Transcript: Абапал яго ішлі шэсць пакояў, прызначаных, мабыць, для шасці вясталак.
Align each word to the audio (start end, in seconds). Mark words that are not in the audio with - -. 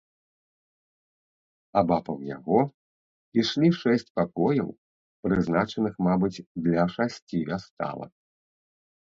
Абапал 1.81 2.19
яго 2.35 2.59
ішлі 3.41 3.69
шэсць 3.81 4.07
пакояў, 4.21 4.69
прызначаных, 5.29 5.93
мабыць, 6.09 6.35
для 6.65 6.83
шасці 6.95 7.47
вясталак. 7.53 8.11